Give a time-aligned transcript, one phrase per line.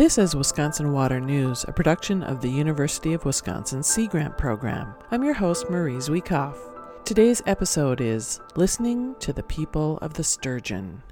[0.00, 4.94] This is Wisconsin Water News, a production of the University of Wisconsin Sea Grant Program.
[5.10, 6.56] I'm your host, Marie Zhuikov.
[7.04, 11.02] Today's episode is Listening to the People of the Sturgeon.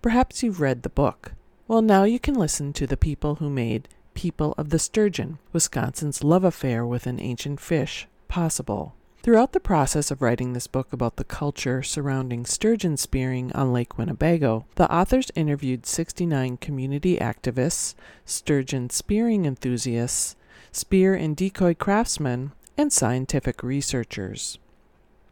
[0.00, 1.32] Perhaps you've read the book.
[1.66, 6.22] Well, now you can listen to the people who made People of the Sturgeon, Wisconsin's
[6.22, 8.94] love affair with an ancient fish, possible.
[9.26, 13.98] Throughout the process of writing this book about the culture surrounding sturgeon spearing on Lake
[13.98, 20.36] Winnebago, the authors interviewed 69 community activists, sturgeon spearing enthusiasts,
[20.70, 24.60] spear and decoy craftsmen, and scientific researchers.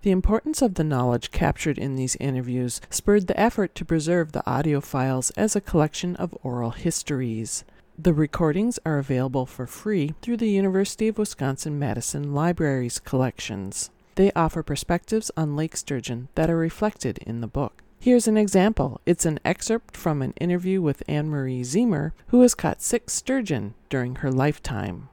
[0.03, 4.45] The importance of the knowledge captured in these interviews spurred the effort to preserve the
[4.45, 7.63] audio files as a collection of oral histories.
[7.97, 13.91] The recordings are available for free through the University of Wisconsin Madison Library's collections.
[14.17, 17.85] They offer perspectives on lake sturgeon that are reflected in the book.
[18.01, 19.01] Here's an example.
[19.07, 23.75] It's an excerpt from an interview with Anne Marie Ziemer, who has caught six sturgeon
[23.89, 25.09] during her lifetime.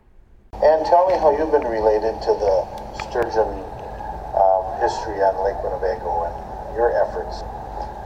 [0.54, 2.66] And tell me how you've been related to the
[3.08, 3.48] sturgeon
[4.34, 7.44] um, history on Lake Winnebago and your efforts.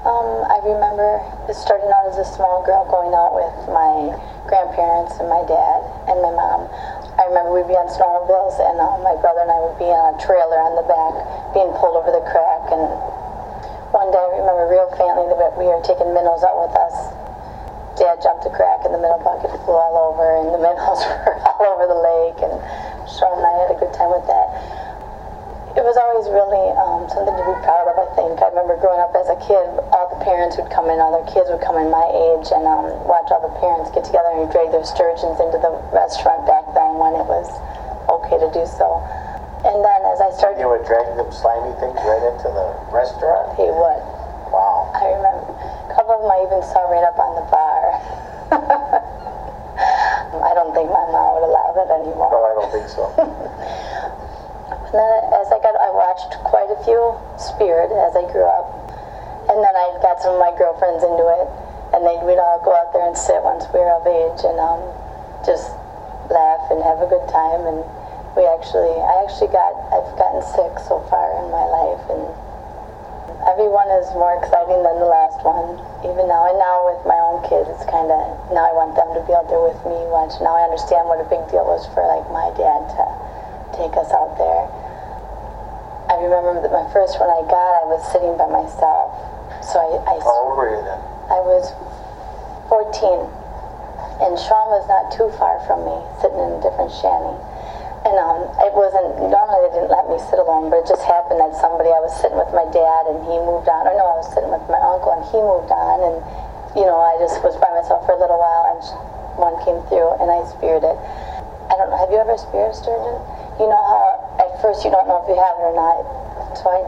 [0.06, 1.18] Um, I remember
[1.50, 4.14] starting out as a small girl going out with my
[4.46, 6.70] grandparents and my dad and my mom.
[7.18, 10.14] I remember we'd be on snowmobiles and uh, my brother and I would be on
[10.14, 12.70] a trailer on the back being pulled over the crack.
[12.70, 12.86] And
[13.98, 16.98] one day I remember real faintly that we were taking minnows out with us.
[17.98, 21.34] Dad jumped a crack and the minnow bucket flew all over and the minnows were
[21.50, 22.54] all over the lake and
[23.10, 24.86] Sean and I had a good time with that
[25.76, 28.40] it was always really um, something to be proud of, I think.
[28.40, 31.28] I remember growing up as a kid, all the parents would come in, all other
[31.28, 34.48] kids would come in my age and um, watch all the parents get together and
[34.48, 37.52] drag their sturgeons into the restaurant back then when it was
[38.08, 39.04] okay to do so.
[39.68, 40.64] And then as I started...
[40.64, 43.60] You would drag them slimy things right into the restaurant?
[43.60, 44.02] He would.
[44.56, 44.88] Wow.
[44.96, 45.52] I remember.
[45.52, 47.84] A couple of them I even saw right up on the bar.
[50.48, 52.32] I don't think my mom would allow that anymore.
[52.32, 53.04] No, I don't think so.
[54.96, 56.15] And then as I got, I watched
[56.56, 57.04] quite a few
[57.36, 58.72] speared as I grew up.
[59.52, 61.48] And then I got some of my girlfriends into it.
[61.92, 64.56] And they, we'd all go out there and sit once we were of age and
[64.56, 64.80] um,
[65.44, 65.68] just
[66.32, 67.60] laugh and have a good time.
[67.68, 67.84] And
[68.40, 72.04] we actually, I actually got, I've gotten sick so far in my life.
[72.08, 72.24] And
[73.52, 75.76] everyone is more exciting than the last one,
[76.08, 76.48] even now.
[76.48, 78.24] And now with my own kids, it's kind of,
[78.56, 80.00] now I want them to be out there with me.
[80.08, 80.40] Watch.
[80.40, 83.04] Now I understand what a big deal was for like my dad to
[83.76, 84.85] take us out there.
[86.16, 89.20] I remember that my first one I got, I was sitting by myself.
[89.60, 91.02] So I, I How old were you then?
[91.28, 91.76] I was
[92.72, 93.20] 14,
[94.24, 97.36] and Sean was not too far from me, sitting in a different shanty.
[98.08, 101.42] And um, it wasn't normally they didn't let me sit alone, but it just happened
[101.44, 103.84] that somebody I was sitting with my dad and he moved on.
[103.84, 106.18] Or no, I was sitting with my uncle and he moved on, and
[106.80, 108.80] you know I just was by myself for a little while, and
[109.42, 110.96] one came through and I speared it.
[111.68, 111.98] I don't know.
[111.98, 113.18] Have you ever speared a sturgeon?
[113.58, 114.05] You know how
[114.56, 116.00] at first you don't know if you have it or not.
[116.56, 116.80] So I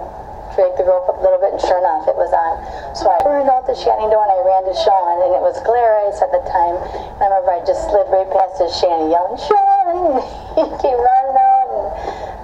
[0.55, 2.55] dragged the rope up a little bit, and sure enough, it was on.
[2.95, 5.59] So I turned out the shanty door and I ran to Sean, and it was
[5.67, 6.79] glare ice at the time.
[7.19, 10.23] And I remember I just slid right past his shanty, yelling, "Sean!"
[10.57, 11.83] he came running out, and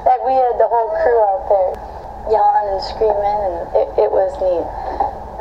[0.03, 1.72] that we had the whole crew out there
[2.28, 4.67] yelling and screaming, and it, it was neat.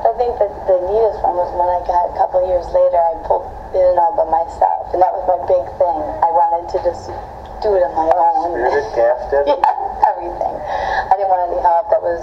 [0.02, 2.98] I think that the neatest one was when I got a couple of years later.
[2.98, 5.98] I pulled it all by myself, and that was my big thing.
[6.22, 7.06] I wanted to just
[7.62, 8.58] do it on my own.
[8.94, 9.46] Gaffed it?
[9.62, 9.71] Yeah.
[11.32, 11.84] I didn't want any help.
[11.88, 12.22] That was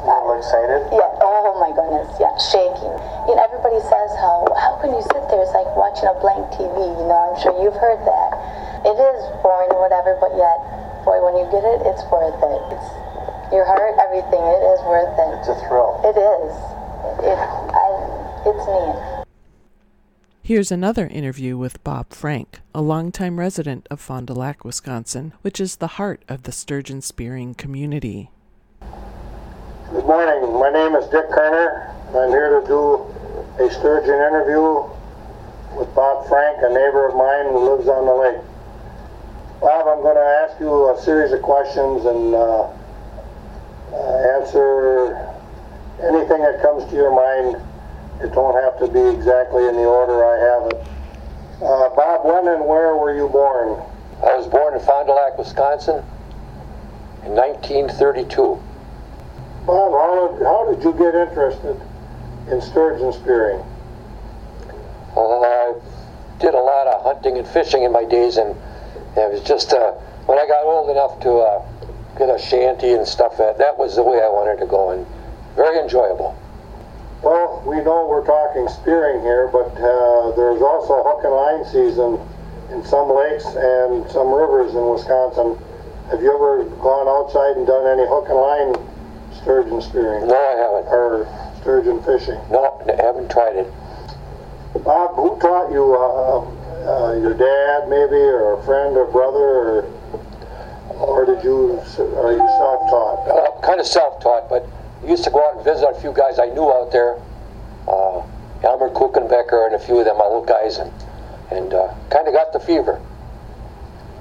[0.00, 0.80] A little excited?
[0.96, 1.12] yeah.
[1.20, 2.08] Oh my goodness.
[2.16, 2.94] Yeah, shaking.
[3.28, 5.44] You know, everybody says how how can you sit there?
[5.44, 6.72] It's like watching a blank TV.
[6.72, 8.30] You know, I'm sure you've heard that.
[8.88, 10.56] It is boring or whatever, but yet,
[11.04, 12.62] boy, when you get it, it's worth it.
[12.72, 12.88] It's
[13.52, 14.40] your heart, everything.
[14.40, 15.30] It is worth it.
[15.44, 16.00] It's a thrill.
[16.00, 16.52] It is.
[17.28, 17.36] It.
[17.36, 17.88] I.
[18.48, 18.96] It's neat.
[20.50, 25.60] Here's another interview with Bob Frank, a longtime resident of Fond du Lac, Wisconsin, which
[25.60, 28.32] is the heart of the sturgeon spearing community.
[28.80, 30.52] Good morning.
[30.58, 31.94] My name is Dick Kerner.
[32.08, 32.96] I'm here to do
[33.64, 34.90] a sturgeon interview
[35.78, 38.42] with Bob Frank, a neighbor of mine who lives on the lake.
[39.60, 42.66] Bob, I'm going to ask you a series of questions and uh,
[43.94, 45.14] uh, answer
[46.02, 47.69] anything that comes to your mind.
[48.22, 50.86] It don't have to be exactly in the order I have it.
[51.62, 53.80] Uh, Bob, when and where were you born?
[54.22, 56.04] I was born in Fond du Lac, Wisconsin
[57.24, 58.60] in 1932.
[59.66, 61.80] Bob, how, how did you get interested
[62.50, 63.62] in sturgeon spearing?
[65.16, 65.74] Uh, I
[66.38, 68.50] did a lot of hunting and fishing in my days, and
[69.16, 69.92] it was just uh,
[70.26, 71.62] when I got old enough to uh,
[72.18, 75.06] get a shanty and stuff, that, that was the way I wanted to go, and
[75.56, 76.38] very enjoyable.
[77.22, 82.16] Well, we know we're talking spearing here, but uh, there's also hook and line season
[82.72, 85.58] in some lakes and some rivers in Wisconsin.
[86.10, 88.72] Have you ever gone outside and done any hook and line
[89.42, 90.86] sturgeon spearing No, I haven't.
[90.88, 91.28] or
[91.60, 92.40] sturgeon fishing?
[92.50, 93.68] No, I haven't tried it.
[94.82, 95.92] Bob, who taught you?
[95.94, 96.40] Uh,
[96.80, 99.84] uh, your dad, maybe, or a friend or brother, or
[100.96, 101.78] or did you?
[102.16, 103.28] Are you self-taught?
[103.28, 104.66] Uh, kind of self-taught, but
[105.02, 107.16] I used to go out and visit a few guys I knew out there.
[107.88, 108.22] Uh,
[108.62, 110.92] Elmer Kuchenbecker and a few of them my old guys, and
[111.50, 113.00] and uh, kind of got the fever.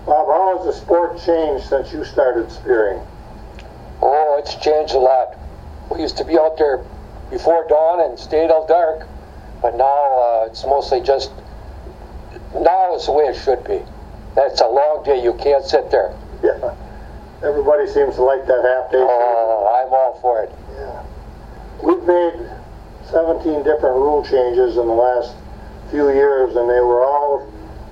[0.06, 3.00] Bob, how has the sport changed since you started spearing?
[4.02, 5.38] Oh, it's changed a lot.
[5.92, 6.84] We used to be out there
[7.30, 9.06] before dawn and stay till dark,
[9.62, 11.32] but now uh, it's mostly just.
[12.56, 13.82] Now is the way it should be.
[14.36, 15.22] That's a long day.
[15.22, 16.16] You can't sit there.
[16.42, 16.74] Yeah.
[17.44, 19.00] Everybody seems to like that half day.
[19.00, 20.52] Oh, I'm all for it.
[20.76, 21.04] Yeah.
[21.82, 22.36] We've made
[23.10, 25.36] 17 different rule changes in the last
[25.90, 27.50] few years, and they were all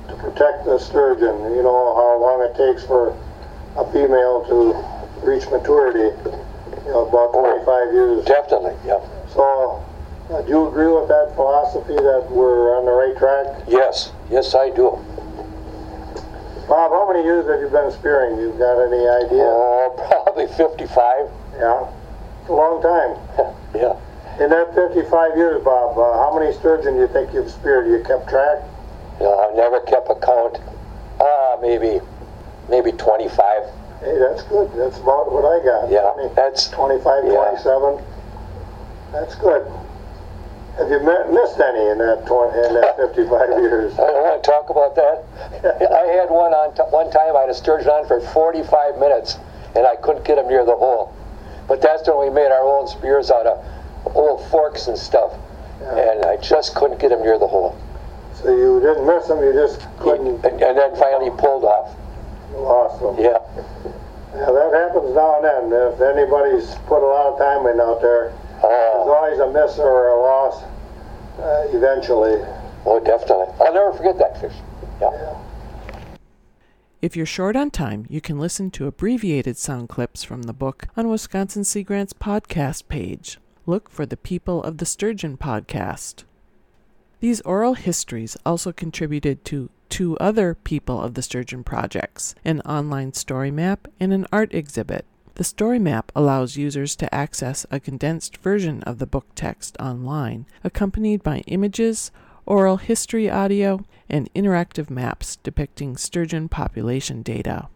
[0.09, 1.55] to protect the sturgeon.
[1.55, 3.15] You know how long it takes for
[3.77, 6.11] a female to reach maturity.
[6.85, 8.25] You know, about 25 years.
[8.25, 8.99] Definitely, yeah.
[9.33, 9.83] So,
[10.29, 13.63] uh, do you agree with that philosophy that we're on the right track?
[13.67, 14.99] Yes, yes, I do.
[16.67, 18.37] Bob, how many years have you been spearing?
[18.37, 19.47] You got any idea?
[19.47, 21.31] Oh, probably 55.
[21.55, 21.87] Yeah.
[22.41, 23.15] It's a long time.
[23.75, 23.95] yeah.
[24.43, 27.87] In that 55 years, Bob, uh, how many sturgeon do you think you've speared?
[27.87, 28.63] You kept track?
[29.21, 30.59] No, I've never kept a count.
[31.19, 32.01] Ah, maybe,
[32.69, 33.63] maybe 25.
[34.01, 34.69] Hey, that's good.
[34.75, 35.89] That's about what I got.
[35.89, 37.31] Yeah, 20, that's 25, yeah.
[37.31, 38.03] 27.
[39.13, 39.65] That's good.
[40.77, 43.93] Have you met, missed any in that 20, in that 55 years?
[43.93, 45.25] I don't want to talk about that.
[45.91, 47.35] I had one on t- one time.
[47.35, 49.37] I had a sturgeon on for 45 minutes,
[49.75, 51.13] and I couldn't get him near the hole.
[51.67, 55.33] But that's when we made our own spears out of old forks and stuff,
[55.81, 57.75] and I just couldn't get him near the hole.
[58.35, 61.89] So you didn't miss them, you just couldn't And, and then finally pulled off.
[63.01, 63.17] them.
[63.17, 63.39] Yeah.
[64.37, 65.91] Yeah, that happens now and then.
[65.91, 68.31] If anybody's put a lot of time in out there,
[68.61, 70.63] there's Oh, always a miss or a loss
[71.39, 72.41] uh, eventually.
[72.85, 73.53] oh, definitely.
[73.59, 74.55] I'll never forget that fish.
[75.01, 75.35] Yeah.
[77.01, 80.87] If you're short on time, you can listen to abbreviated sound clips from the book
[80.97, 83.37] on Wisconsin Sea Grant's podcast page.
[83.67, 86.23] Look for the People of the Sturgeon podcast.
[87.19, 93.13] These oral histories also contributed to two other People of the Sturgeon projects an online
[93.13, 95.05] story map and an art exhibit.
[95.37, 100.47] The story map allows users to access a condensed version of the book text online,
[100.63, 102.09] accompanied by images,
[102.47, 107.67] oral history audio, and interactive maps depicting sturgeon population data.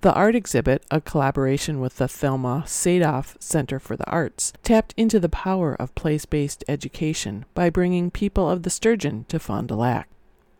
[0.00, 5.20] The art exhibit, a collaboration with the Thelma Sadoff Center for the Arts, tapped into
[5.20, 9.74] the power of place based education by bringing people of the sturgeon to Fond du
[9.74, 10.08] Lac.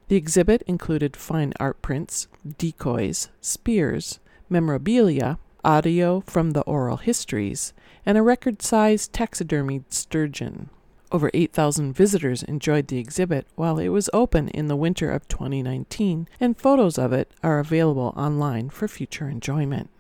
[0.09, 2.29] The exhibit included fine art prints,
[2.59, 4.21] decoys, spears,
[4.51, 7.75] memorabilia, audio from the oral histories,
[8.07, 10.71] and a record sized taxidermied sturgeon.
[11.11, 16.29] Over 8,000 visitors enjoyed the exhibit while it was open in the winter of 2019,
[16.41, 19.91] and photos of it are available online for future enjoyment.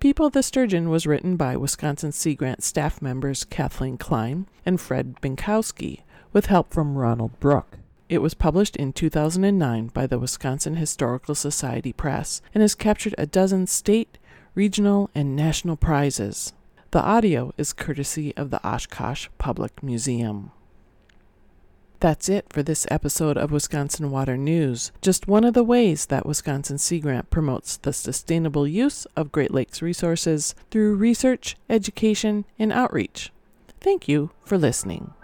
[0.00, 5.16] People the Sturgeon was written by Wisconsin Sea Grant staff members Kathleen Kline and Fred
[5.20, 6.00] Binkowski,
[6.32, 7.76] with help from Ronald Bruch.
[8.10, 13.24] It was published in 2009 by the Wisconsin Historical Society Press and has captured a
[13.24, 14.18] dozen state,
[14.60, 16.52] regional, and national prizes.
[16.90, 20.50] The audio is courtesy of the Oshkosh Public Museum.
[22.00, 24.92] That's it for this episode of Wisconsin Water News.
[25.00, 29.50] Just one of the ways that Wisconsin Sea Grant promotes the sustainable use of Great
[29.50, 33.32] Lakes resources through research, education, and outreach.
[33.80, 35.14] Thank you for listening.